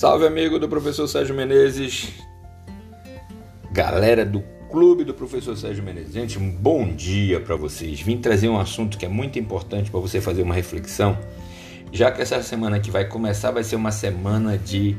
[0.00, 2.08] Salve amigo do professor Sérgio Menezes,
[3.70, 6.14] galera do clube do professor Sérgio Menezes.
[6.14, 8.00] Gente, um bom dia para vocês.
[8.00, 11.18] Vim trazer um assunto que é muito importante para você fazer uma reflexão,
[11.92, 14.96] já que essa semana que vai começar vai ser uma semana de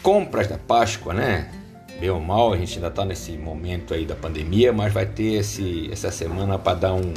[0.00, 1.50] compras da Páscoa, né?
[1.98, 5.40] Bem ou mal, a gente ainda está nesse momento aí da pandemia, mas vai ter
[5.40, 7.12] esse, essa semana para dar um,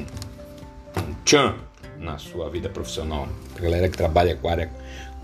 [0.98, 1.54] um tchan
[2.00, 3.28] na sua vida profissional.
[3.54, 4.72] Pra galera que trabalha com a área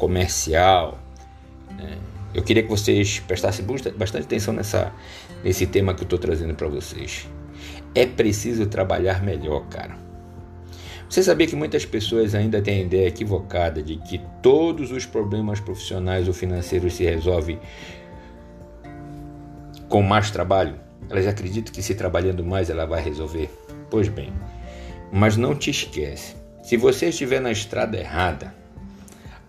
[0.04, 1.00] comercial.
[1.78, 1.98] Né?
[2.34, 4.92] Eu queria que vocês prestassem bastante atenção nessa,
[5.44, 7.26] nesse tema que eu estou trazendo para vocês.
[7.96, 9.96] É preciso trabalhar melhor, cara.
[11.10, 15.62] Você sabia que muitas pessoas ainda têm a ideia equivocada de que todos os problemas
[15.62, 17.60] profissionais ou financeiros se resolvem
[19.88, 20.76] com mais trabalho?
[21.10, 23.50] Elas acreditam que se trabalhando mais ela vai resolver.
[23.90, 24.34] Pois bem,
[25.12, 26.36] mas não te esquece.
[26.62, 28.62] Se você estiver na estrada errada,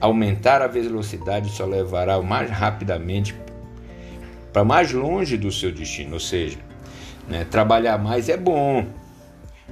[0.05, 3.35] aumentar a velocidade só levará mais rapidamente
[4.52, 6.15] para mais longe do seu destino.
[6.15, 6.59] Ou seja,
[7.29, 8.87] né, trabalhar mais é bom,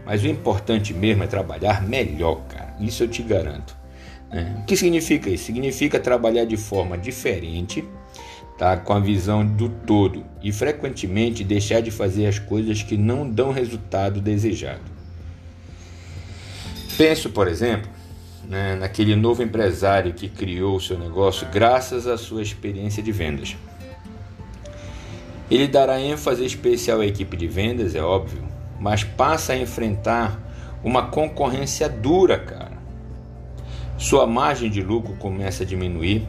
[0.05, 2.75] mas o importante mesmo é trabalhar melhor, cara.
[2.81, 3.77] Isso eu te garanto.
[4.31, 4.57] Né?
[4.61, 5.45] O que significa isso?
[5.45, 7.85] Significa trabalhar de forma diferente,
[8.59, 8.77] tá?
[8.77, 13.53] com a visão do todo e frequentemente deixar de fazer as coisas que não dão
[13.53, 14.91] resultado desejado.
[16.97, 17.91] Penso, por exemplo,
[18.49, 23.57] né, naquele novo empresário que criou o seu negócio graças à sua experiência de vendas.
[25.51, 28.43] Ele dará ênfase especial à equipe de vendas, é óbvio,
[28.81, 30.41] mas passa a enfrentar
[30.83, 32.73] uma concorrência dura, cara.
[33.99, 36.27] Sua margem de lucro começa a diminuir.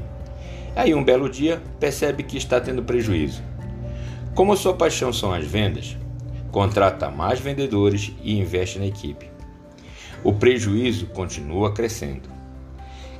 [0.75, 3.42] Aí, um belo dia, percebe que está tendo prejuízo.
[4.36, 5.98] Como sua paixão são as vendas,
[6.52, 9.33] contrata mais vendedores e investe na equipe.
[10.24, 12.30] O prejuízo continua crescendo.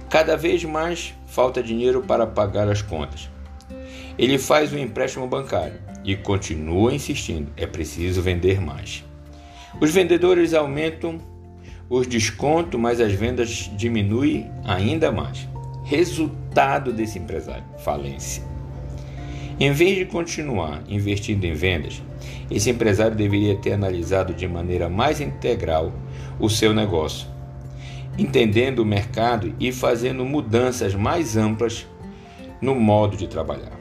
[0.10, 3.30] Cada vez mais falta dinheiro para pagar as contas.
[4.18, 9.04] Ele faz um empréstimo bancário e continua insistindo: é preciso vender mais.
[9.82, 11.20] Os vendedores aumentam
[11.90, 15.48] os descontos, mas as vendas diminuem ainda mais.
[15.84, 18.53] Resultado desse empresário: falência.
[19.60, 22.02] Em vez de continuar investindo em vendas,
[22.50, 25.94] esse empresário deveria ter analisado de maneira mais integral
[26.40, 27.28] o seu negócio,
[28.18, 31.88] entendendo o mercado e fazendo mudanças mais amplas
[32.60, 33.80] no modo de trabalhar.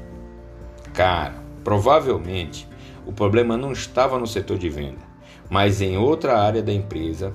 [0.92, 1.34] Cara,
[1.64, 2.68] provavelmente
[3.06, 5.00] o problema não estava no setor de venda,
[5.48, 7.32] mas em outra área da empresa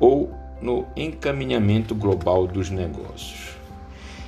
[0.00, 3.57] ou no encaminhamento global dos negócios.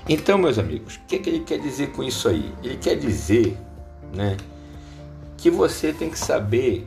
[0.09, 2.53] Então, meus amigos, o que, que ele quer dizer com isso aí?
[2.63, 3.57] Ele quer dizer
[4.15, 4.37] né,
[5.37, 6.87] que você tem que saber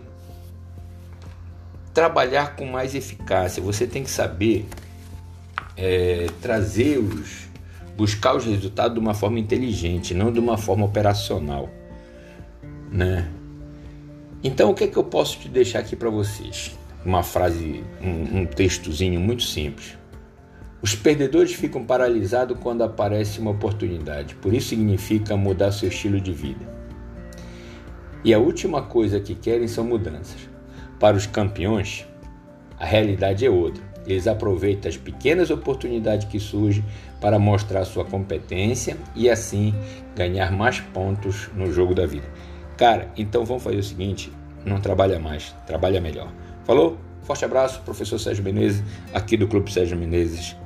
[1.93, 4.65] trabalhar com mais eficácia, você tem que saber
[5.77, 7.47] é, trazer os,
[7.95, 11.69] buscar os resultados de uma forma inteligente, não de uma forma operacional,
[12.91, 13.29] né?
[14.43, 16.77] Então, o que que eu posso te deixar aqui para vocês?
[17.05, 19.97] Uma frase, um, um textozinho muito simples.
[20.83, 26.33] Os perdedores ficam paralisados quando aparece uma oportunidade, por isso significa mudar seu estilo de
[26.33, 26.65] vida.
[28.21, 30.49] E a última coisa que querem são mudanças.
[30.99, 32.05] Para os campeões,
[32.77, 33.81] a realidade é outra.
[34.05, 36.83] Eles aproveitam as pequenas oportunidades que surgem
[37.21, 39.73] para mostrar sua competência e assim
[40.17, 42.27] ganhar mais pontos no jogo da vida.
[42.75, 44.29] Cara, então vamos fazer o seguinte:
[44.65, 46.29] não trabalha mais, trabalha melhor.
[46.65, 46.97] Falou?
[47.21, 48.83] Forte abraço, professor Sérgio Menezes,
[49.13, 50.57] aqui do Clube Sérgio Menezes.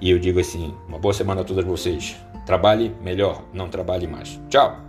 [0.00, 2.16] E eu digo assim: uma boa semana a todos vocês.
[2.44, 4.40] Trabalhe melhor, não trabalhe mais.
[4.48, 4.85] Tchau!